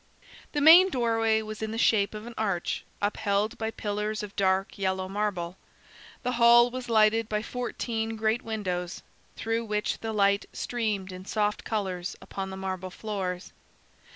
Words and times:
The 0.53 0.61
main 0.61 0.89
doorway 0.89 1.43
was 1.43 1.61
in 1.61 1.69
the 1.69 1.77
shape 1.77 2.15
of 2.15 2.25
an 2.25 2.33
arch, 2.35 2.83
upheld 3.03 3.55
by 3.59 3.69
pillars 3.69 4.23
of 4.23 4.35
dark 4.35 4.79
yellow 4.79 5.07
marble. 5.07 5.57
The 6.23 6.31
hall 6.41 6.71
was 6.71 6.89
lighted 6.89 7.29
by 7.29 7.43
fourteen 7.43 8.15
great 8.15 8.41
windows, 8.41 9.03
through 9.35 9.65
which 9.65 9.99
the 9.99 10.11
light 10.11 10.47
streamed 10.53 11.11
in 11.11 11.25
soft 11.25 11.63
colors 11.63 12.15
upon 12.19 12.49
the 12.49 12.57
marble 12.57 12.89
floors. 12.89 13.53